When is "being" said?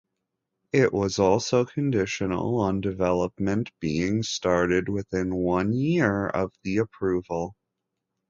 3.79-4.23